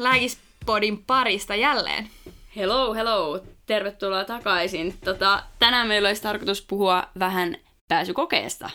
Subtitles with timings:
[0.00, 2.10] Lääkispodin parista jälleen.
[2.56, 3.40] Hello, hello.
[3.66, 4.98] Tervetuloa takaisin.
[5.04, 7.56] Tota, tänään meillä olisi tarkoitus puhua vähän
[7.88, 8.70] pääsykokeesta.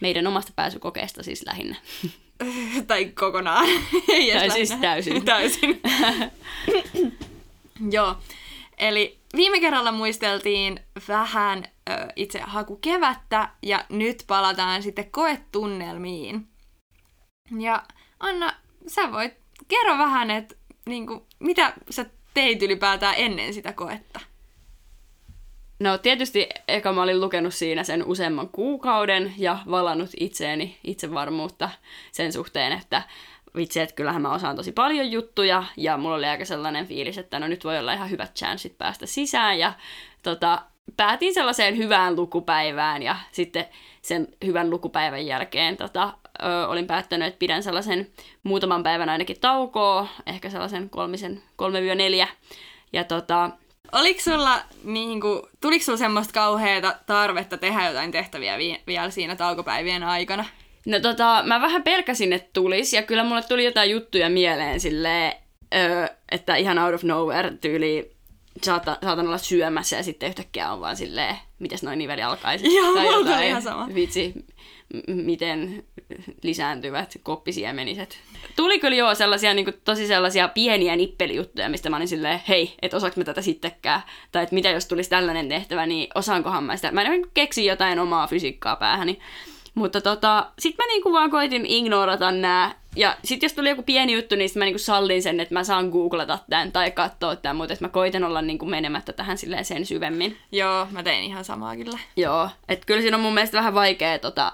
[0.00, 1.76] Meidän omasta pääsykokeesta siis lähinnä.
[2.86, 3.68] tai kokonaan.
[4.38, 5.24] tai siis täysin.
[5.32, 5.80] täysin.
[7.90, 8.16] Joo.
[8.78, 16.48] Eli viime kerralla muisteltiin vähän ö, itse hakukevättä ja nyt palataan sitten koetunnelmiin.
[17.58, 17.82] Ja
[18.20, 18.52] Anna,
[18.86, 20.54] sä voit kerro vähän, että
[20.86, 24.20] niinku, mitä sä teit ylipäätään ennen sitä koetta?
[25.80, 31.70] No tietysti eka mä olin lukenut siinä sen useamman kuukauden ja valannut itseeni itsevarmuutta
[32.12, 33.02] sen suhteen, että
[33.56, 37.38] vitsi, että kyllähän mä osaan tosi paljon juttuja ja mulla oli aika sellainen fiilis, että
[37.38, 39.72] no nyt voi olla ihan hyvät chanssit päästä sisään ja
[40.22, 40.62] tota,
[40.96, 43.64] päätin sellaiseen hyvään lukupäivään ja sitten
[44.02, 46.12] sen hyvän lukupäivän jälkeen tota,
[46.44, 48.10] ö, olin päättänyt, että pidän sellaisen
[48.42, 52.28] muutaman päivän ainakin taukoa, ehkä sellaisen kolmisen, kolme neljä.
[52.92, 53.50] Ja tota,
[53.92, 59.36] Oliko sulla, niin kuin, tuliko sulla semmoista kauheata tarvetta tehdä jotain tehtäviä vi- vielä siinä
[59.36, 60.44] taukopäivien aikana?
[60.86, 65.32] No tota, mä vähän pelkäsin, että tulisi, ja kyllä mulle tuli jotain juttuja mieleen silleen,
[65.74, 68.12] öö, että ihan out of nowhere tyyli
[68.62, 72.74] saatan, saatan olla syömässä ja sitten yhtäkkiä on vaan silleen, mitäs noin niveli alkaisi.
[72.76, 73.88] Joo, tai tuli ihan sama.
[73.94, 74.34] Vitsi,
[75.06, 75.84] miten
[76.42, 78.18] lisääntyvät koppisiemeniset.
[78.56, 82.74] Tuli kyllä joo sellaisia niin kuin, tosi sellaisia pieniä nippelijuttuja, mistä mä olin silleen, hei,
[82.82, 84.02] et osaanko mä tätä sittenkään.
[84.32, 86.92] Tai että mitä jos tulisi tällainen tehtävä, niin osaankohan mä sitä.
[86.92, 89.18] Mä en keksi jotain omaa fysiikkaa päähäni.
[89.74, 92.74] Mutta tota, sit mä niinku vaan koitin ignorata nää.
[92.96, 95.64] Ja sit jos tuli joku pieni juttu, niin sit mä niinku sallin sen, että mä
[95.64, 99.64] saan googlata tämän tai katsoa tämän, mutta että mä koitin olla niinku menemättä tähän silleen
[99.64, 100.36] sen syvemmin.
[100.52, 101.98] Joo, mä tein ihan samaa kyllä.
[102.16, 104.52] Joo, että kyllä siinä on mun mielestä vähän vaikea tota,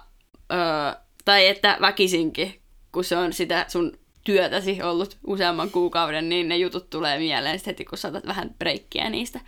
[0.52, 2.60] öö, tai että väkisinkin,
[2.92, 7.84] kun se on sitä sun työtäsi ollut useamman kuukauden, niin ne jutut tulee mieleen heti,
[7.84, 9.40] kun saatat vähän breikkiä niistä.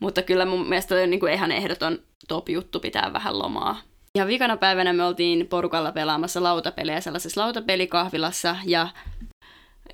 [0.00, 1.98] Mutta kyllä mun mielestä on niin kuin ihan ehdoton
[2.28, 3.80] top-juttu pitää vähän lomaa.
[4.14, 8.88] Ja vikana päivänä me oltiin porukalla pelaamassa lautapelejä sellaisessa lautapelikahvilassa ja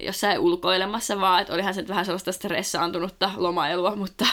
[0.04, 4.26] jossain ulkoilemassa vaan, että olihan se nyt vähän sellaista stressaantunutta lomailua, mutta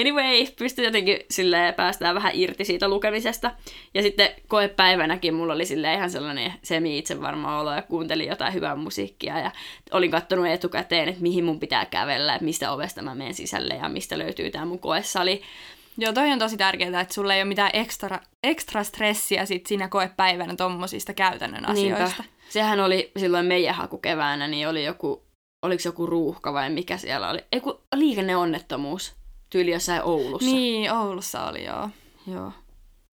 [0.00, 3.50] anyway, pystyi jotenkin silleen päästään vähän irti siitä lukemisesta.
[3.94, 8.76] Ja sitten koepäivänäkin mulla oli sille ihan sellainen semi varma olo ja kuuntelin jotain hyvää
[8.76, 9.50] musiikkia ja
[9.90, 13.88] olin katsonut etukäteen, että mihin mun pitää kävellä, että mistä ovesta mä menen sisälle ja
[13.88, 15.42] mistä löytyy tämä mun koesali.
[15.98, 19.88] Joo, toi on tosi tärkeää, että sulla ei ole mitään ekstra, ekstra stressiä sit siinä
[19.88, 22.22] koepäivänä tommosista käytännön asioista.
[22.22, 22.35] Niinpä.
[22.48, 25.22] Sehän oli silloin meidän hakukeväänä, niin oli joku,
[25.62, 27.44] oliko se joku ruuhka vai mikä siellä oli?
[27.52, 29.14] Ei kun liikenneonnettomuus
[29.50, 30.50] tyyli jossain Oulussa.
[30.50, 31.90] Niin, Oulussa oli joo.
[32.26, 32.52] Joo.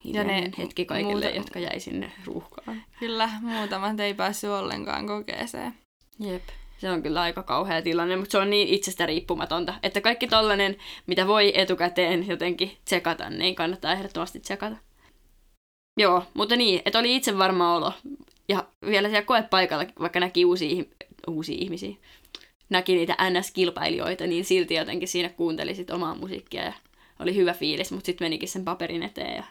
[0.03, 1.37] Ja ne hetki kaikille, muuta...
[1.37, 2.83] jotka jäi sinne ruuhkaan.
[2.99, 5.73] Kyllä, muutamat ei päässyt ollenkaan kokeeseen.
[6.19, 6.43] Jep.
[6.77, 10.77] Se on kyllä aika kauhea tilanne, mutta se on niin itsestä riippumatonta, että kaikki tollanen,
[11.07, 14.75] mitä voi etukäteen jotenkin tsekata, niin kannattaa ehdottomasti tsekata.
[15.97, 17.93] Joo, mutta niin, että oli itse varma olo.
[18.49, 20.83] Ja vielä siellä koepaikalla, vaikka näki uusia,
[21.27, 21.95] uusia ihmisiä,
[22.69, 26.73] näki niitä NS-kilpailijoita, niin silti jotenkin siinä kuunteli sit omaa musiikkia ja
[27.19, 29.43] oli hyvä fiilis, mutta sitten menikin sen paperin eteen ja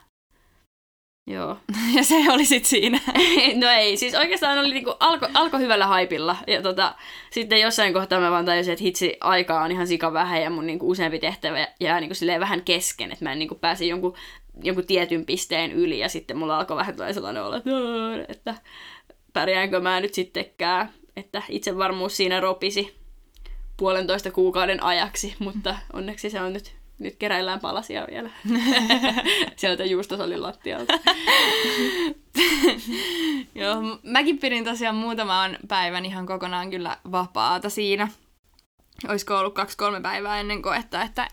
[1.26, 1.56] Joo.
[1.96, 3.00] ja se oli sitten siinä.
[3.60, 6.36] no ei, siis oikeastaan oli niinku alko, alko hyvällä haipilla.
[6.46, 6.94] Ja tota,
[7.30, 10.66] sitten jossain kohtaa mä vaan tajusin, että hitsi, aikaa on ihan sika vähän ja mun
[10.66, 14.14] niinku useampi tehtävä jää niinku vähän kesken, että mä en niinku pääse jonkun,
[14.62, 17.56] jonkun tietyn pisteen yli ja sitten mulla alkoi vähän tulee sellainen olo,
[18.28, 18.54] että,
[19.32, 20.92] pärjäänkö mä nyt sittenkään.
[21.16, 22.96] Että itsevarmuus siinä ropisi
[23.76, 28.30] puolentoista kuukauden ajaksi, mutta onneksi se on nyt nyt keräillään palasia vielä.
[29.56, 30.92] Sieltä juustosalin lattialta.
[33.54, 38.08] Joo, mäkin pidin tosiaan muutaman päivän ihan kokonaan kyllä vapaata siinä.
[39.08, 41.28] Olisiko ollut kaksi-kolme päivää ennen koetta, että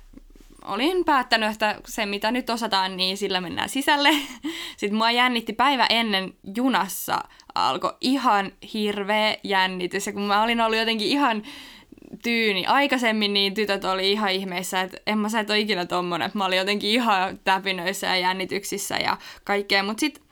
[0.65, 4.09] olin päättänyt, että se mitä nyt osataan, niin sillä mennään sisälle.
[4.77, 7.23] Sitten mua jännitti päivä ennen junassa
[7.55, 10.07] alkoi ihan hirveä jännitys.
[10.07, 11.43] Ja kun mä olin ollut jotenkin ihan
[12.23, 12.65] tyyni.
[12.65, 16.31] Aikaisemmin niin tytöt oli ihan ihmeissä, että en mä sä et ole ikinä tommonen.
[16.33, 19.83] Mä olin jotenkin ihan täpinöissä ja jännityksissä ja kaikkea.
[19.83, 20.23] Mutta sitten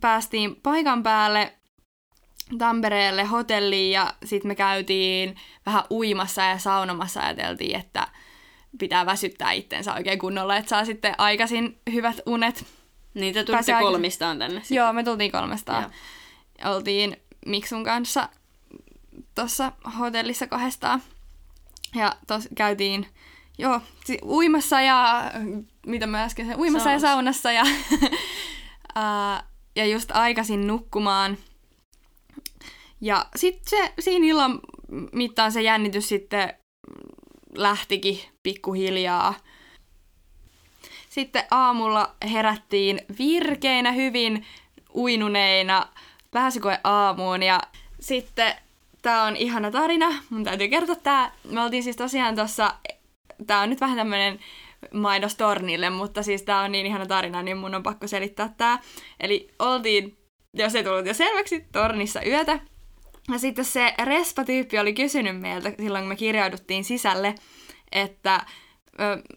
[0.00, 1.52] päästiin paikan päälle
[2.58, 8.08] Tampereelle hotelliin ja sitten me käytiin vähän uimassa ja saunomassa ajateltiin, että
[8.78, 12.66] pitää väsyttää itsensä oikein kunnolla, että saa sitten aikaisin hyvät unet.
[13.14, 14.76] Niitä tulitte kolmistaan tänne sitten.
[14.76, 15.92] Joo, me tultiin kolmestaan.
[16.62, 16.74] Joo.
[16.74, 17.16] Oltiin
[17.46, 18.28] Miksun kanssa
[19.34, 21.02] tuossa hotellissa kahdestaan.
[21.94, 23.06] Ja tos käytiin
[23.58, 23.80] joo,
[24.24, 25.30] uimassa ja
[25.86, 27.52] mitä mä äsken sanoin, uimassa Saunassa.
[27.52, 29.42] ja saunassa ja,
[29.76, 31.38] ja just aikaisin nukkumaan.
[33.02, 34.60] Ja sitten siinä illan
[35.12, 36.54] mittaan se jännitys sitten
[37.56, 39.34] lähtikin pikkuhiljaa.
[41.08, 44.46] Sitten aamulla herättiin virkeinä, hyvin
[44.94, 45.86] uinuneina
[46.30, 47.60] pääsykoe aamuun ja
[48.00, 48.54] sitten
[49.02, 51.32] tää on ihana tarina, mun täytyy kertoa tää.
[51.50, 52.74] Me oltiin siis tosiaan tossa,
[53.46, 54.40] tää on nyt vähän tämmönen
[54.92, 58.80] mainos Tornille, mutta siis tää on niin ihana tarina, niin mun on pakko selittää tää.
[59.20, 60.16] Eli oltiin,
[60.54, 62.71] jos ei tullut jo selväksi, Tornissa yötä.
[63.28, 67.34] Ja sitten se Respa-tyyppi oli kysynyt meiltä silloin, kun me kirjauduttiin sisälle,
[67.92, 68.46] että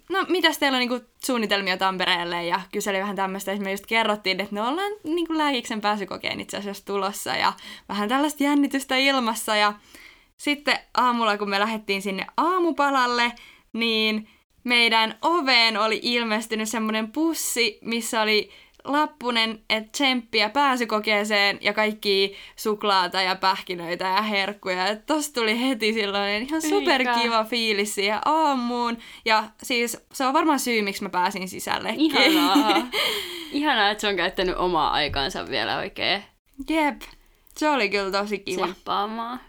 [0.09, 2.45] no mitäs teillä on niinku suunnitelmia Tampereelle?
[2.45, 6.57] Ja kyseli vähän tämmöistä, että me just kerrottiin, että ne ollaan niinku lääkiksen pääsykokeen itse
[6.57, 7.53] asiassa tulossa ja
[7.89, 9.55] vähän tällaista jännitystä ilmassa.
[9.55, 9.73] Ja
[10.37, 13.31] sitten aamulla, kun me lähdettiin sinne aamupalalle,
[13.73, 14.29] niin
[14.63, 18.49] meidän oveen oli ilmestynyt semmoinen pussi, missä oli
[18.85, 24.87] lappunen, että tsemppiä pääsykokeeseen ja kaikki suklaata ja pähkinöitä ja herkkuja.
[24.87, 28.97] Et tosta tuli heti silloin ihan superkiva fiilis siihen aamuun.
[29.25, 31.93] Ja siis se on varmaan syy, miksi mä pääsin sisälle.
[31.97, 32.87] Ihanaa.
[33.51, 36.23] Ihanaa, että se on käyttänyt omaa aikaansa vielä oikein.
[36.69, 37.01] Jep.
[37.57, 38.63] Se oli kyllä tosi kiva.
[38.63, 39.39] Tsemppaamaan.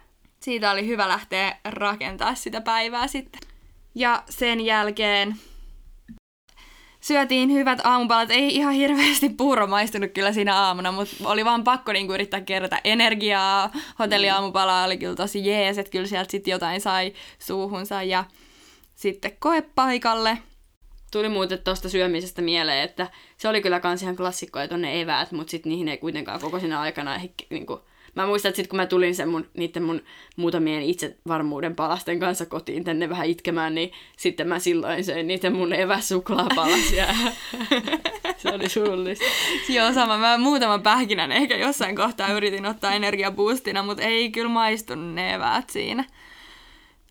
[0.40, 3.40] Siitä oli hyvä lähteä rakentaa sitä päivää sitten.
[3.94, 5.36] Ja sen jälkeen
[7.00, 8.30] syötiin hyvät aamupalat.
[8.30, 12.80] Ei ihan hirveästi puuro maistunut kyllä siinä aamuna, mutta oli vaan pakko niinku yrittää kerätä
[12.84, 13.70] energiaa.
[13.98, 18.02] Hotelliaamupala oli kyllä tosi jees, että kyllä sieltä sitten jotain sai suuhunsa.
[18.02, 18.24] Ja
[18.94, 20.38] sitten koepaikalle.
[21.12, 25.50] Tuli muuten tuosta syömisestä mieleen, että se oli kyllä kans ihan klassikkoja tonne eväät, mutta
[25.50, 27.80] sitten niihin ei kuitenkaan koko siinä aikana ehkä niinku,
[28.16, 30.02] Mä muistan, että sitten kun mä tulin sen mun, niiden mun
[30.36, 35.72] muutamien itsevarmuuden palasten kanssa kotiin tänne vähän itkemään, niin sitten mä silloin söin niitä mun
[35.72, 37.06] eväsuklaapalasia.
[38.36, 39.24] se oli surullista.
[39.68, 40.18] Joo, sama.
[40.18, 45.70] Mä muutaman pähkinän ehkä jossain kohtaa yritin ottaa energiaboostina, mutta ei kyllä maistunut ne eväät
[45.70, 46.04] siinä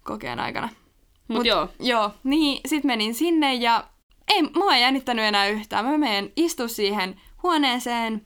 [0.03, 0.69] kokeen aikana.
[1.27, 1.69] Mut, Mut joo.
[1.79, 3.83] Joo, niin sit menin sinne ja
[4.33, 5.85] ei mua ei jännittänyt enää yhtään.
[5.85, 8.21] Mä menen istu siihen huoneeseen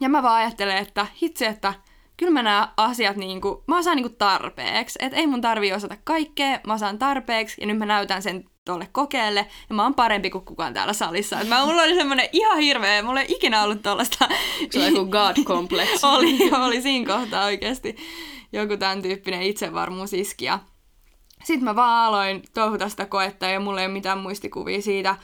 [0.00, 1.74] ja mä vaan ajattelen, että hitsi, että
[2.18, 4.98] kyllä mä nämä asiat niinku, mä osaan niinku tarpeeksi.
[5.02, 8.88] Et ei mun tarvii osata kaikkea, mä osaan tarpeeksi ja nyt mä näytän sen tuolle
[8.92, 11.40] kokeelle ja mä oon parempi kuin kukaan täällä salissa.
[11.40, 14.28] Et mä, mulla oli semmonen ihan hirveä, mulla ei ikinä ollut tollasta.
[14.70, 16.04] Se joku god complex.
[16.14, 17.96] oli, oli siinä kohtaa oikeasti
[18.52, 20.44] joku tämän tyyppinen itsevarmuus iski.
[20.44, 20.58] Ja
[21.44, 25.16] sitten mä vaan aloin touhuta sitä koetta ja mulla ei ole mitään muistikuvia siitä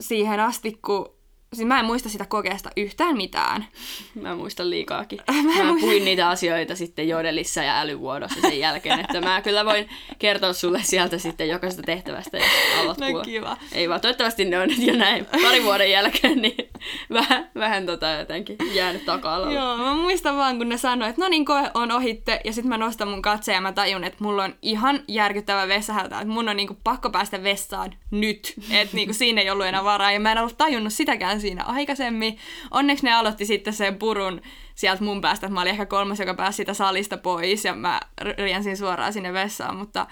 [0.00, 1.15] siihen asti, kun
[1.56, 3.66] Siis mä en muista sitä kokeesta yhtään mitään.
[4.22, 5.20] Mä muistan liikaakin.
[5.56, 9.88] Mä, mä puhuin niitä asioita sitten Jodelissa ja älyvuodossa sen jälkeen, että mä kyllä voin
[10.18, 12.46] kertoa sulle sieltä sitten jokaisesta tehtävästä, jos
[12.80, 13.56] alat no, kiva.
[13.72, 16.70] Ei vaan, toivottavasti ne on nyt jo näin pari vuoden jälkeen, niin
[17.12, 21.28] vähän, vähän tota jotenkin jäänyt taka Joo, mä muistan vaan, kun ne sanoi, että no
[21.28, 24.44] niin, koe on ohitte, ja sitten mä nostan mun katseen ja mä tajun, että mulla
[24.44, 29.40] on ihan järkyttävä vessahätä, että mun on niinku pakko päästä vessaan nyt, että niinku siinä
[29.40, 32.38] ei ollut enää varaa, ja mä en ollut tajunnut sitäkään siinä aikaisemmin.
[32.70, 34.40] Onneksi ne aloitti sitten sen purun
[34.74, 38.00] sieltä mun päästä, että mä olin ehkä kolmas, joka pääsi sitä salista pois ja mä
[38.36, 40.06] riensin suoraan sinne vessaan, mutta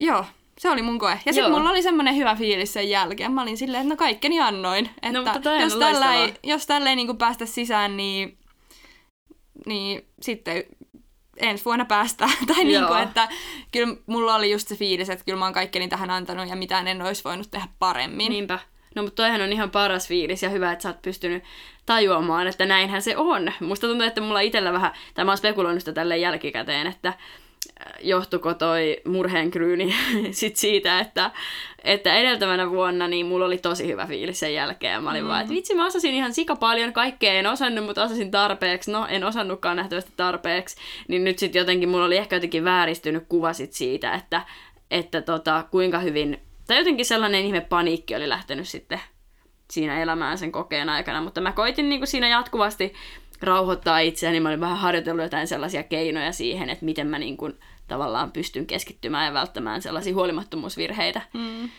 [0.00, 0.24] joo,
[0.58, 1.20] se oli mun koe.
[1.26, 3.32] Ja sitten mulla oli semmoinen hyvä fiilis sen jälkeen.
[3.32, 4.90] Mä olin silleen, että no kaikkeni annoin.
[5.12, 8.38] No, että no, jos, tällä ei, jos tällä ei niin päästä sisään, niin,
[9.66, 10.64] niin sitten
[11.36, 12.32] ensi vuonna päästään.
[12.54, 13.28] tai niin kuin, että
[13.72, 16.88] kyllä mulla oli just se fiilis, että kyllä mä oon kaikkeni tähän antanut ja mitään
[16.88, 18.32] en olisi voinut tehdä paremmin.
[18.32, 18.58] Niinpä.
[18.94, 21.44] No mutta toihan on ihan paras fiilis ja hyvä, että sä oot pystynyt
[21.86, 23.52] tajuamaan, että näinhän se on.
[23.60, 27.16] Musta tuntuu, että mulla itsellä vähän, tai mä oon spekuloinut sitä tälle jälkikäteen, että äh,
[28.00, 29.94] johtuko toi murheenkryyni
[30.30, 31.30] sit siitä, että,
[31.84, 34.92] että edeltävänä vuonna niin mulla oli tosi hyvä fiilis sen jälkeen.
[34.92, 35.28] Ja mä olin mm.
[35.28, 38.90] vaan, että vitsi mä osasin ihan sika paljon, kaikkea en osannut, mutta osasin tarpeeksi.
[38.90, 40.76] No en osannutkaan nähtävästi tarpeeksi.
[41.08, 44.42] Niin nyt sitten jotenkin mulla oli ehkä jotenkin vääristynyt kuva sit siitä, että,
[44.90, 49.00] että tota, kuinka hyvin tai jotenkin sellainen ihme paniikki oli lähtenyt sitten
[49.70, 52.94] siinä elämään sen kokeen aikana, mutta mä koitin niin kuin siinä jatkuvasti
[53.42, 57.58] rauhoittaa itseäni, mä olin vähän harjoitellut jotain sellaisia keinoja siihen, että miten mä niin kuin
[57.88, 61.22] tavallaan pystyn keskittymään ja välttämään sellaisia huolimattomuusvirheitä.
[61.32, 61.70] Mm.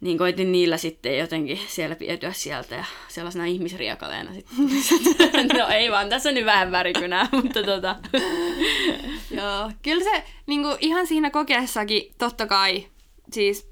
[0.00, 4.56] Niin koitin niillä sitten jotenkin siellä vietyä sieltä ja sellaisena ihmisriakaleena sitten.
[5.58, 7.96] no ei vaan, tässä on nyt vähän värikynää, mutta tota.
[9.30, 12.86] Joo, kyllä se niin kuin ihan siinä kokeessakin totta kai
[13.32, 13.69] siis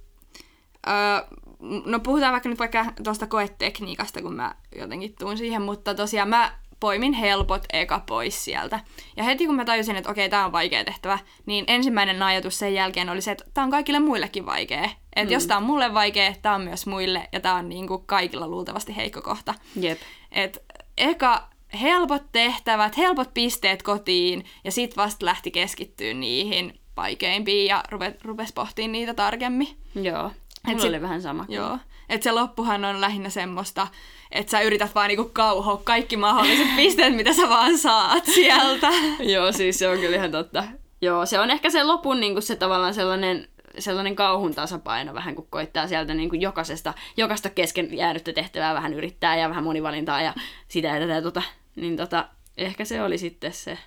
[0.88, 1.38] Öö,
[1.84, 6.52] no puhutaan vaikka nyt vaikka tuosta koetekniikasta, kun mä jotenkin tuun siihen, mutta tosiaan mä
[6.80, 8.80] poimin helpot eka pois sieltä.
[9.16, 12.74] Ja heti kun mä tajusin, että okei, tämä on vaikea tehtävä, niin ensimmäinen ajatus sen
[12.74, 14.84] jälkeen oli se, että tämä on kaikille muillekin vaikea.
[15.16, 15.32] Että mm.
[15.32, 18.96] jos tämä on mulle vaikea, tämä on myös muille, ja tämä on niinku kaikilla luultavasti
[18.96, 19.54] heikko kohta.
[19.80, 19.98] Jep.
[20.32, 20.64] Et
[20.96, 21.48] eka
[21.80, 28.52] helpot tehtävät, helpot pisteet kotiin ja sit vasta lähti keskittyä niihin vaikeimpiin ja rupe, rupes
[28.52, 29.68] pohtimaan niitä tarkemmin.
[29.94, 30.30] Joo.
[30.72, 31.44] Mulla sit- oli vähän sama.
[31.48, 31.78] Joo.
[32.08, 33.86] Et se loppuhan on lähinnä semmoista,
[34.32, 38.90] että sä yrität vaan niinku kauhoa kaikki mahdolliset pisteet, mitä sä vaan saat sieltä.
[39.20, 40.64] Joo, siis se on kyllä ihan totta.
[41.00, 43.48] Joo, se on ehkä se lopun niin kuin se tavallaan sellainen,
[43.78, 48.94] sellainen kauhun tasapaino vähän, kun koittaa sieltä niin kuin jokaisesta, jokaista kesken jäänyttä tehtävää vähän
[48.94, 50.34] yrittää ja vähän monivalintaa ja
[50.68, 51.42] sitä ja tätä ja tota.
[51.76, 53.78] Niin tota, ehkä se oli sitten se.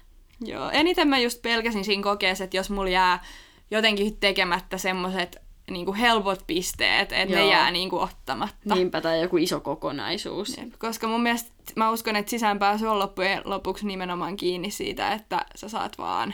[0.46, 3.24] Joo, eniten mä just pelkäsin siinä kokeessa, että jos mulla jää
[3.72, 5.38] jotenkin tekemättä semmoiset
[5.74, 8.76] niinku helpot pisteet, että ne jää niinku ottamatta.
[8.76, 10.58] Niinpä tai joku iso kokonaisuus.
[10.58, 15.46] Jep, Koska mun mielestä mä uskon, että sisäänpääsy on loppujen lopuksi nimenomaan kiinni siitä, että
[15.56, 16.34] sä saat vaan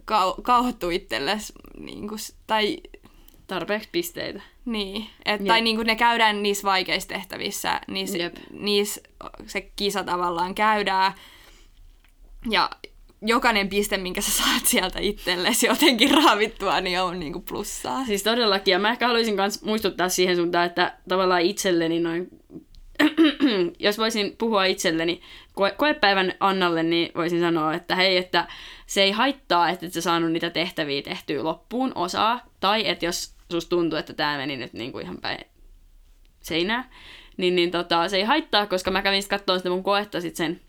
[0.00, 2.76] kau- kauhottua itsellesi, niin kuin, tai
[3.46, 4.40] Tarpeeksi pisteitä.
[4.64, 5.46] niin, et, Jep.
[5.48, 8.36] tai niin kuin ne käydään niissä vaikeissa tehtävissä, niissä, Jep.
[8.50, 9.00] niissä
[9.46, 11.12] se kisa tavallaan käydään,
[12.50, 12.70] ja
[13.28, 18.04] jokainen piste, minkä sä saat sieltä itsellesi jotenkin raavittua, niin on niin kuin plussaa.
[18.04, 22.28] Siis todellakin, ja mä ehkä haluaisin myös muistuttaa siihen suuntaan, että tavallaan itselleni noin,
[23.78, 25.20] jos voisin puhua itselleni
[25.54, 28.46] koe- koepäivän Annalle, niin voisin sanoa, että hei, että
[28.86, 33.34] se ei haittaa, että et sä saanut niitä tehtäviä tehtyä loppuun osaa, tai että jos
[33.50, 35.46] susta tuntuu, että tämä meni nyt niinku ihan päin
[36.40, 36.90] seinää,
[37.36, 40.36] niin, niin tota, se ei haittaa, koska mä kävin sitten katsomaan sitä mun koetta sit
[40.36, 40.60] sen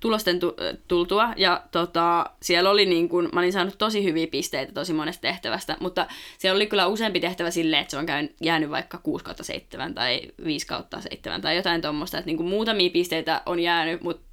[0.00, 0.40] tulosten
[0.88, 5.20] tultua, ja tota, siellä oli niin kun, mä olin saanut tosi hyviä pisteitä tosi monesta
[5.20, 6.06] tehtävästä, mutta
[6.38, 9.94] siellä oli kyllä useampi tehtävä silleen, että se on käyn, jäänyt vaikka 6 kautta 7
[9.94, 14.31] tai 5 kautta 7 tai jotain tuommoista, että niin kun muutamia pisteitä on jäänyt, mutta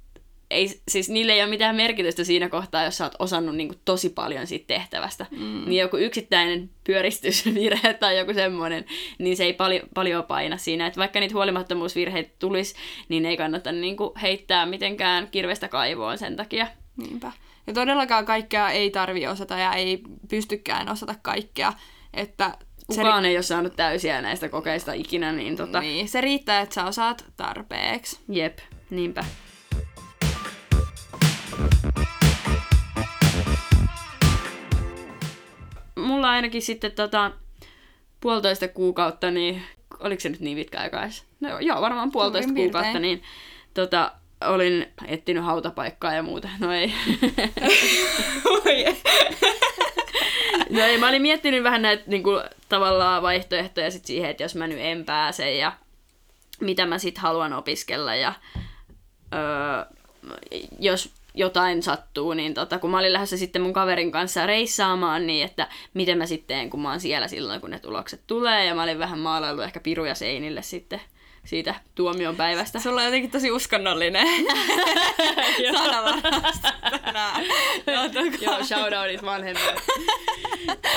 [0.50, 3.80] ei, siis niille ei ole mitään merkitystä siinä kohtaa, jos sä oot osannut niin kuin
[3.84, 5.26] tosi paljon siitä tehtävästä.
[5.30, 5.64] Mm.
[5.66, 8.84] Niin joku yksittäinen pyöristysvirhe tai joku semmoinen,
[9.18, 10.86] niin se ei paljon, paljon paina siinä.
[10.86, 12.74] Että vaikka niitä huolimattomuusvirheitä tulisi,
[13.08, 16.66] niin ei kannata niin kuin heittää mitenkään kirvestä kaivoon sen takia.
[16.96, 17.32] Niinpä.
[17.66, 21.72] Ja todellakaan kaikkea ei tarvi osata ja ei pystykään osata kaikkea.
[22.14, 22.54] Että
[22.90, 26.74] se, Kukaan ei ole saanut täysiä näistä kokeista ikinä, niin tota, niin, se riittää, että
[26.74, 28.20] sä osaat tarpeeksi.
[28.28, 28.58] jep,
[28.90, 29.24] niinpä.
[36.10, 37.30] Mulla ainakin sitten tota,
[38.20, 39.62] puolitoista kuukautta, niin
[40.00, 41.24] oliko se nyt niin pitkä aika edes?
[41.40, 43.22] No joo, varmaan puolitoista kuukautta, niin
[43.74, 46.48] tota, olin etsinyt hautapaikkaa ja muuta.
[46.58, 46.94] No ei.
[50.70, 54.54] No ei, mä olin miettinyt vähän näitä niin kuin, tavallaan vaihtoehtoja sit siihen, että jos
[54.54, 55.72] mä nyt en pääse ja
[56.60, 58.32] mitä mä sit haluan opiskella ja
[59.34, 59.84] öö,
[60.78, 65.44] jos jotain sattuu, niin tota, kun mä olin lähdössä sitten mun kaverin kanssa reissaamaan, niin
[65.44, 68.74] että miten mä sitten teen, kun mä oon siellä silloin, kun ne tulokset tulee, ja
[68.74, 71.00] mä olin vähän maalaillut ehkä piruja seinille sitten
[71.44, 72.78] siitä tuomion päivästä.
[72.78, 74.26] Sulla on jotenkin tosi uskonnollinen
[75.72, 76.68] sanavarasto
[77.04, 77.44] tänään.
[78.40, 79.74] Joo, shoutoutit vanhemmille.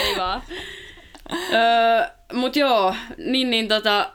[0.01, 0.43] Ei vaan.
[1.53, 4.13] Öö, mut joo, niin niin tota,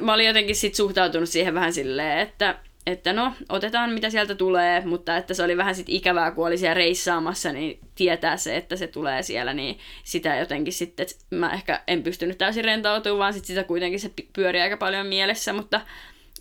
[0.00, 4.80] mä olin jotenkin sit suhtautunut siihen vähän silleen, että, että no, otetaan mitä sieltä tulee,
[4.84, 8.76] mutta että se oli vähän sit ikävää, kun oli siellä reissaamassa, niin tietää se, että
[8.76, 13.44] se tulee siellä, niin sitä jotenkin sitten, mä ehkä en pystynyt täysin rentoutumaan, vaan sit
[13.44, 15.80] sitä kuitenkin se pyöri aika paljon mielessä, mutta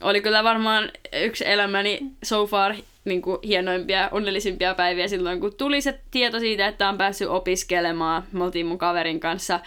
[0.02, 2.76] oli kyllä varmaan yksi elämäni so far
[3.06, 8.24] niin kuin hienoimpia, onnellisimpia päiviä silloin, kun tuli se tieto siitä, että on päässyt opiskelemaan.
[8.32, 9.60] Me oltiin mun kaverin kanssa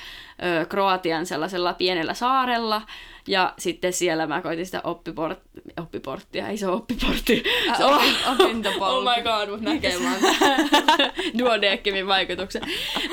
[0.42, 2.82] ö, Kroatian sellaisella pienellä saarella,
[3.28, 5.38] ja sitten siellä mä koitin sitä oppiport,
[5.80, 7.42] oppiporttia, ei se ole oppiportti.
[7.68, 9.08] Äh, Se on- opin- opintopolku.
[9.08, 10.36] Oh my god, mut näkee vaan
[11.38, 12.62] duodeckimin vaikutuksen.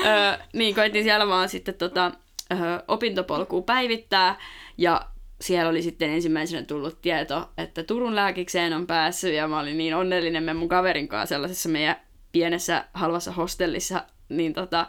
[0.06, 2.12] Ö, niin, koitin siellä vaan sitten tota,
[2.52, 2.56] ö,
[2.88, 4.38] opintopolkua päivittää,
[4.78, 5.06] ja
[5.40, 9.94] siellä oli sitten ensimmäisenä tullut tieto, että Turun lääkikseen on päässyt, ja mä olin niin
[9.94, 11.96] onnellinen me mun kaverin kanssa sellaisessa meidän
[12.32, 14.86] pienessä halvassa hostellissa, niin tota,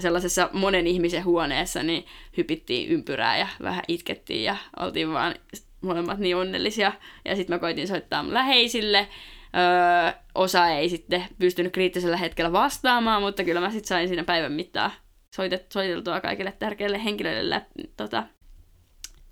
[0.00, 5.34] sellaisessa monen ihmisen huoneessa, niin hypittiin ympyrää ja vähän itkettiin ja oltiin vaan
[5.80, 6.92] molemmat niin onnellisia.
[7.24, 9.08] Ja sitten mä koitin soittaa läheisille.
[9.56, 14.52] Öö, osa ei sitten pystynyt kriittisellä hetkellä vastaamaan, mutta kyllä mä sitten sain siinä päivän
[14.52, 14.92] mittaan
[15.34, 17.66] soitet, soiteltua kaikille tärkeille henkilöille lä-
[17.96, 18.24] tota,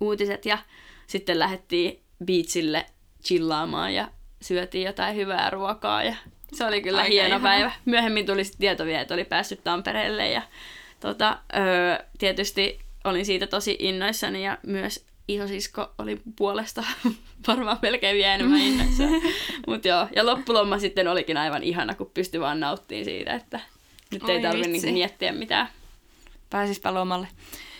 [0.01, 0.57] uutiset ja
[1.07, 2.85] sitten lähdettiin beachille
[3.23, 4.07] chillaamaan ja
[4.41, 6.15] syötiin jotain hyvää ruokaa ja
[6.53, 7.43] se oli kyllä Aika hieno ihana.
[7.43, 7.71] päivä.
[7.85, 10.41] Myöhemmin tuli tieto vielä, että oli päässyt Tampereelle ja
[10.99, 16.83] tota, öö, tietysti olin siitä tosi innoissani ja myös isosisko oli puolesta
[17.47, 19.09] varmaan melkein vielä enemmän innoissaan.
[19.67, 23.59] Mut joo, ja loppuloma sitten olikin aivan ihana, kun pystyi vaan nauttimaan siitä, että
[24.11, 24.85] nyt ei Oi tarvitse vitsi.
[24.85, 25.69] niinku miettiä mitään.
[26.49, 27.27] Pääsispä lomalle.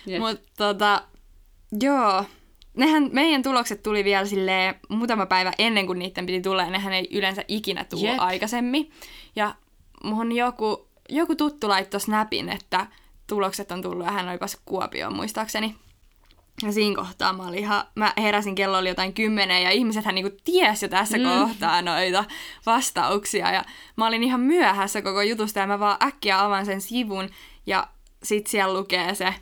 [0.05, 0.19] Jep.
[0.19, 1.01] Mutta tota,
[1.81, 2.25] joo,
[2.77, 6.93] nehän, meidän tulokset tuli vielä sille muutama päivä ennen kuin niiden piti tulla, ja nehän
[6.93, 8.19] ei yleensä ikinä tule Jep.
[8.19, 8.91] aikaisemmin.
[9.35, 9.55] Ja
[10.03, 12.87] mun joku, joku tuttu laittoi snapin, että
[13.27, 15.75] tulokset on tullut, ja hän oli päässyt Kuopioon muistaakseni.
[16.63, 20.37] Ja siinä kohtaa mä, olin ihan, mä heräsin, kello oli jotain kymmenen ja ihmisethän niinku
[20.43, 21.23] ties jo tässä mm.
[21.23, 22.25] kohtaa noita
[22.65, 23.51] vastauksia.
[23.51, 23.63] Ja
[23.97, 27.29] mä olin ihan myöhässä koko jutusta ja mä vaan äkkiä avaan sen sivun
[27.65, 27.87] ja
[28.23, 29.33] sit siellä lukee se,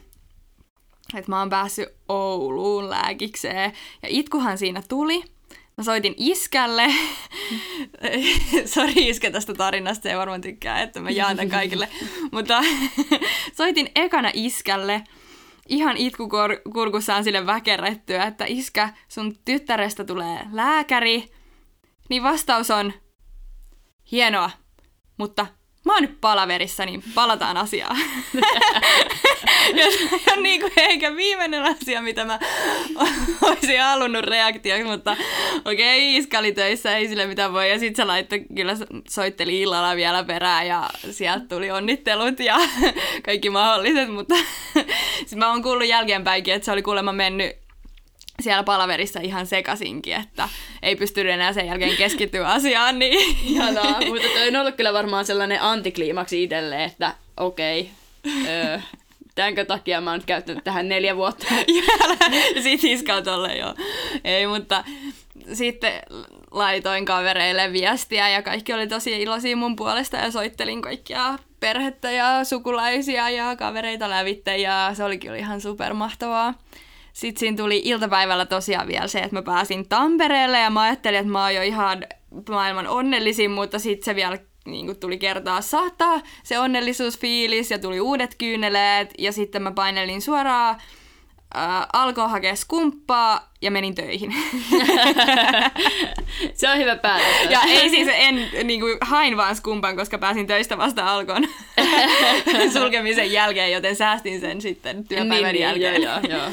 [1.14, 3.72] että mä oon päässyt Ouluun lääkikseen.
[4.02, 5.24] Ja itkuhan siinä tuli.
[5.76, 6.86] Mä soitin iskälle.
[8.74, 11.88] Sori iskä tästä tarinasta, ei varmaan tykkää, että mä jaan tämän kaikille.
[12.32, 12.60] Mutta
[13.56, 15.04] soitin ekana iskälle
[15.68, 21.24] ihan itkukurkussaan sille väkerrettyä, että iskä, sun tyttärestä tulee lääkäri.
[22.10, 22.92] Niin vastaus on,
[24.12, 24.50] hienoa,
[25.18, 25.46] mutta
[25.88, 27.96] mä oon nyt palaverissa, niin palataan asiaan.
[29.78, 29.86] ja
[30.32, 32.38] on niin kuin eikä viimeinen asia, mitä mä
[33.42, 35.16] olisin halunnut reaktioksi, mutta
[35.64, 37.70] okei, okay, iska oli töissä, ei sille mitään voi.
[37.70, 38.76] Ja sit se laittoi, kyllä
[39.08, 42.56] soitteli illalla vielä perään ja sieltä tuli onnittelut ja
[43.26, 44.34] kaikki mahdolliset, mutta
[45.26, 47.67] sit mä oon kuullut jälkeenpäinkin, että se oli kuulemma mennyt
[48.42, 50.48] siellä palaverissa ihan sekasinkin, että
[50.82, 52.98] ei pystynyt enää sen jälkeen keskittyä asiaan.
[52.98, 53.36] Niin...
[53.52, 57.90] Ihanaa, mutta toi on ollut kyllä varmaan sellainen antikliimaksi itselleen, että okei,
[58.46, 58.78] öö,
[59.34, 61.46] tämänkö takia mä oon nyt käyttänyt tähän neljä vuotta.
[62.54, 63.74] ja sit iskaa tolle joo.
[64.24, 64.84] Ei, mutta
[65.52, 65.92] sitten
[66.50, 72.44] laitoin kavereille viestiä ja kaikki oli tosi iloisia mun puolesta ja soittelin kaikkia perhettä ja
[72.44, 76.54] sukulaisia ja kavereita lävitte ja se olikin oli ihan supermahtavaa.
[77.18, 81.32] Sitten siinä tuli iltapäivällä tosiaan vielä se, että mä pääsin Tampereelle ja mä ajattelin, että
[81.32, 82.04] mä oon jo ihan
[82.48, 88.00] maailman onnellisin, mutta sitten se vielä niin kuin tuli kertaa sata, se onnellisuusfiilis ja tuli
[88.00, 90.76] uudet kyyneleet ja sitten mä painelin suoraan
[91.56, 94.34] äh, alkoi hakea skumppaa ja menin töihin.
[96.54, 97.50] se on hyvä päätös.
[97.50, 101.48] Ja ei siis, en niin kuin, hain vaan skumpan, koska pääsin töistä vasta alkon
[102.78, 106.02] sulkemisen jälkeen, joten säästin sen sitten työpäivän niin, jälkeen.
[106.02, 106.50] Joo, joo, joo.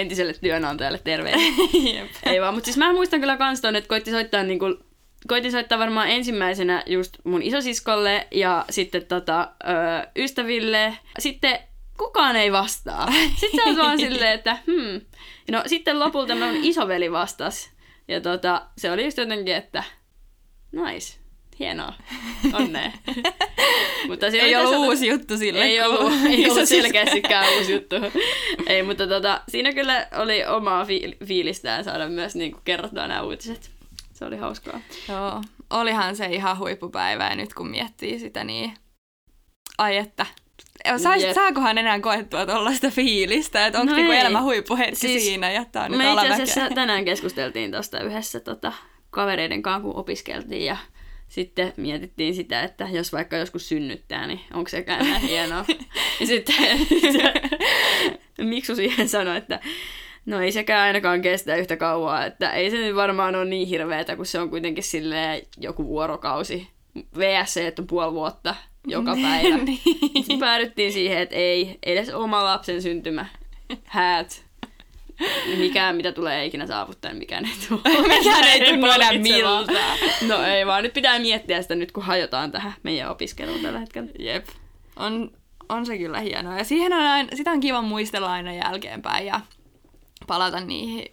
[0.00, 1.52] Entiselle työnantajalle terveisiä.
[2.32, 4.66] ei vaan, mutta siis mä muistan kyllä kans ton, että koitti soittaa niinku
[5.28, 10.98] koitin soittaa varmaan ensimmäisenä just mun isosiskolle ja sitten tota, ö, ystäville.
[11.18, 11.58] Sitten
[11.98, 13.12] kukaan ei vastaa.
[13.40, 15.00] Sitten se on vaan silleen, että hmm.
[15.50, 17.70] No sitten lopulta mun isoveli vastas.
[18.08, 19.84] Ja tota, se oli just jotenkin, että
[20.72, 21.23] nice.
[21.58, 21.92] Hienoa.
[22.52, 22.90] Onnea.
[24.08, 24.86] mutta ei ollut tässä...
[24.86, 25.64] uusi juttu sille.
[25.64, 27.96] Ei ollut, ei ollut selkeästikään uusi juttu.
[28.66, 33.70] ei, mutta tota, siinä kyllä oli omaa fiil- fiilistään saada myös niinku kerrottua nämä uutiset.
[34.12, 34.80] Se oli hauskaa.
[35.08, 38.74] Joo, olihan se ihan huippupäivä ja nyt kun miettii sitä, niin
[39.78, 40.26] ai että
[40.96, 41.34] Sais, yep.
[41.34, 45.84] saakohan enää koettua tuollaista fiilistä, että onko no niinku elämä huippuhetki siis, siinä ja tää
[45.84, 48.72] on Me itse asiassa tänään keskusteltiin tuosta yhdessä tota,
[49.10, 50.76] kavereiden kanssa, kun opiskeltiin ja
[51.28, 55.64] sitten mietittiin sitä, että jos vaikka joskus synnyttää, niin onko sekään näin hienoa.
[56.20, 56.54] ja sitten
[58.42, 59.60] Miksu siihen sanoi, että
[60.26, 64.16] no ei sekään ainakaan kestä yhtä kauaa, että ei se nyt varmaan ole niin hirveetä,
[64.16, 66.68] kun se on kuitenkin silleen joku vuorokausi.
[67.18, 68.54] VSC, että on puoli vuotta
[68.86, 69.56] joka päivä.
[69.56, 70.38] niin.
[70.40, 73.26] Päädyttiin siihen, että ei edes oma lapsen syntymä
[73.84, 74.43] häät
[75.58, 77.98] mikään, mitä tulee ikinä saavuttaa, niin mikään ei tule.
[78.18, 79.80] mikään ei tunnu enää miltä.
[80.28, 84.10] No ei vaan, nyt pitää miettiä sitä nyt, kun hajotaan tähän meidän opiskeluun tällä hetkellä.
[84.18, 84.46] Jep.
[84.96, 85.30] On,
[85.68, 86.58] on se kyllä hienoa.
[86.58, 89.40] Ja siihen on aina, sitä on kiva muistella aina jälkeenpäin ja
[90.26, 91.12] palata niihin.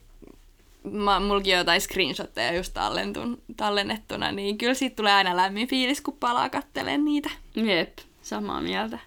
[0.83, 6.01] Mä, mulkin on jotain screenshotteja just tallentun, tallennettuna, niin kyllä siitä tulee aina lämmin fiilis,
[6.01, 7.29] kun palaa kattelen niitä.
[7.55, 8.99] Jep, samaa mieltä.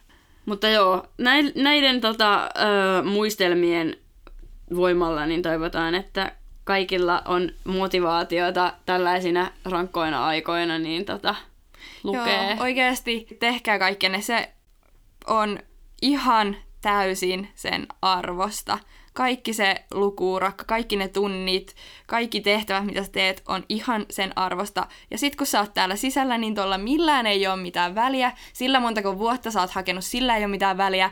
[0.46, 1.06] Mutta joo,
[1.54, 3.96] näiden tota, ö, muistelmien
[4.76, 6.32] voimalla niin toivotaan, että
[6.64, 11.34] kaikilla on motivaatiota tällaisina rankkoina aikoina niin tota,
[12.02, 12.50] lukee.
[12.50, 14.20] Joo, oikeasti tehkää kaikkenne.
[14.20, 14.50] Se
[15.26, 15.58] on
[16.02, 18.78] ihan täysin sen arvosta.
[19.12, 21.74] Kaikki se lukuurakka, kaikki ne tunnit,
[22.06, 24.86] kaikki tehtävät, mitä sä teet, on ihan sen arvosta.
[25.10, 28.32] Ja sit kun sä oot täällä sisällä, niin tuolla millään ei ole mitään väliä.
[28.52, 31.10] Sillä montako vuotta sä oot hakenut, sillä ei ole mitään väliä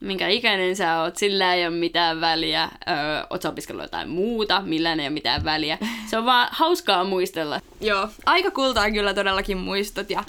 [0.00, 2.96] minkä ikäinen sä oot, sillä ei ole mitään väliä, öö,
[3.30, 5.78] oot opiskellut jotain muuta, millään ei ole mitään väliä.
[6.06, 7.60] Se on vaan hauskaa muistella.
[7.80, 10.24] Joo, aika kultaa kyllä todellakin muistot ja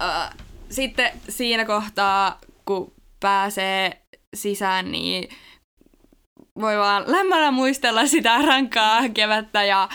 [0.00, 0.08] öö,
[0.70, 4.02] sitten siinä kohtaa, kun pääsee
[4.34, 5.28] sisään, niin
[6.60, 9.88] voi vaan lämmöllä muistella sitä rankkaa kevättä ja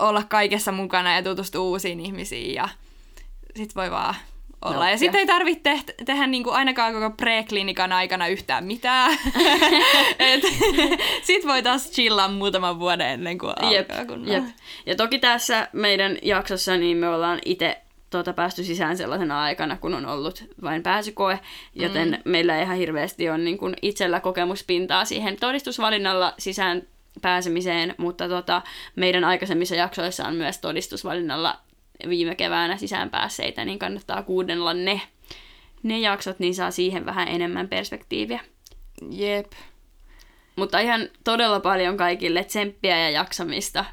[0.00, 2.68] olla kaikessa mukana ja tutustua uusiin ihmisiin ja
[3.56, 4.14] sit voi vaan
[4.64, 4.90] olla.
[4.90, 9.18] Ja sitten ei tarvitse tehdä, tehdä niinku ainakaan koko preklinikan aikana yhtään mitään.
[10.18, 10.42] Et,
[11.26, 14.04] sit voi taas chillaa muutaman vuoden ennen kuin Jep, alkaa.
[14.04, 14.44] Kun jep.
[14.86, 19.94] Ja toki tässä meidän jaksossa niin me ollaan itse tuota, päästy sisään sellaisena aikana, kun
[19.94, 21.40] on ollut vain pääsykoe,
[21.74, 22.30] joten mm.
[22.30, 26.82] meillä ei ihan hirveästi ole niin kuin itsellä kokemuspintaa siihen todistusvalinnalla sisään
[27.22, 28.62] pääsemiseen, mutta tota,
[28.96, 31.58] meidän aikaisemmissa jaksoissa on myös todistusvalinnalla
[32.08, 35.00] viime keväänä sisään päässeitä, niin kannattaa kuunnella ne,
[35.82, 38.40] ne jaksot, niin saa siihen vähän enemmän perspektiiviä.
[39.10, 39.52] Jep.
[40.56, 43.84] Mutta ihan todella paljon kaikille tsemppiä ja jaksamista.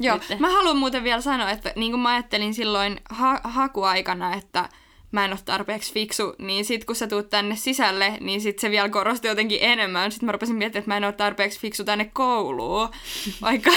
[0.00, 0.40] Joo, Nyt.
[0.40, 4.68] mä haluan muuten vielä sanoa, että niin kuin mä ajattelin silloin ha- hakuaikana, että
[5.12, 8.70] mä en ole tarpeeksi fiksu, niin sit kun sä tuut tänne sisälle, niin sit se
[8.70, 10.12] vielä korosti jotenkin enemmän.
[10.12, 12.88] Sitten mä rupesin miettimään, että mä en ole tarpeeksi fiksu tänne kouluun,
[13.42, 13.70] vaikka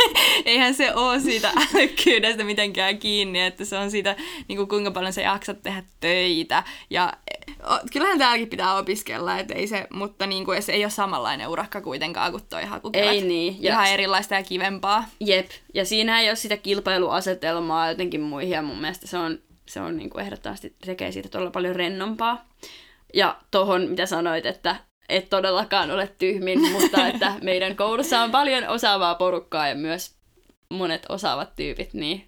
[0.44, 4.16] eihän se ole siitä älykkyydestä mitenkään kiinni, että se on siitä,
[4.48, 6.62] niin kuin kuinka paljon sä jaksat tehdä töitä.
[6.90, 7.12] Ja
[7.92, 11.80] kyllähän täälläkin pitää opiskella, et ei se, mutta niin kuin, se ei ole samanlainen urakka
[11.80, 13.08] kuitenkaan kuin toi hakukevät.
[13.08, 15.04] Ei niin, ja- Ihan erilaista ja kivempaa.
[15.20, 19.80] Jep, ja siinä ei ole sitä kilpailuasetelmaa jotenkin muihin, ja mun mielestä se on, se
[19.80, 22.48] on niin kuin ehdottomasti tekee siitä todella paljon rennompaa.
[23.14, 24.76] Ja tohon, mitä sanoit, että
[25.08, 30.14] et todellakaan ole tyhmin, mutta että meidän koulussa on paljon osaavaa porukkaa ja myös
[30.70, 32.26] monet osaavat tyypit, niin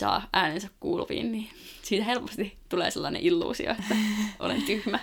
[0.00, 1.50] saa äänensä kuuluviin, niin
[1.82, 3.96] siitä helposti tulee sellainen illuusio, että
[4.38, 4.98] olen tyhmä.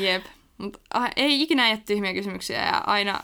[0.00, 0.24] Jep.
[0.58, 0.78] Mutta
[1.16, 3.20] ei ikinä jää tyhmiä kysymyksiä ja aina...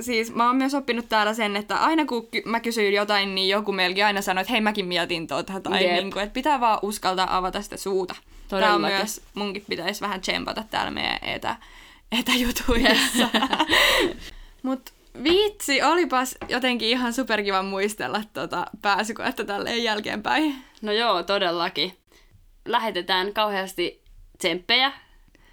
[0.00, 3.48] Siis mä oon myös oppinut täällä sen, että aina kun ky- mä kysyin jotain, niin
[3.48, 5.60] joku melkein aina sanoo, että hei mäkin mietin tota.
[5.60, 5.92] Tai Jep.
[5.92, 8.14] niin kuin, että pitää vaan uskaltaa avata sitä suuta.
[8.48, 8.96] Tää on Todellakin.
[8.96, 11.56] myös, munkin pitäisi vähän tsempata täällä meidän etä,
[12.20, 13.28] etäjutuissa.
[14.62, 14.90] Mut
[15.24, 20.56] vitsi, olipas jotenkin ihan superkiva muistella tota pääsykoetta tälleen jälkeenpäin.
[20.82, 21.92] No joo, todellakin.
[22.64, 24.02] Lähetetään kauheasti
[24.38, 24.92] tsemppejä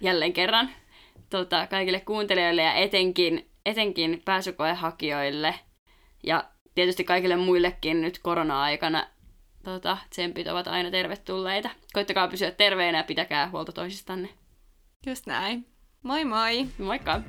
[0.00, 0.70] jälleen kerran
[1.30, 5.54] tota, kaikille kuuntelijoille ja etenkin, etenkin pääsykoehakijoille.
[6.22, 9.06] Ja tietysti kaikille muillekin nyt korona-aikana
[9.64, 11.70] tota, tsempit ovat aina tervetulleita.
[11.92, 14.28] Koittakaa pysyä terveinä ja pitäkää huolta toisistanne.
[15.06, 15.66] Just näin.
[16.02, 16.66] Moi moi!
[16.78, 17.20] Moikka!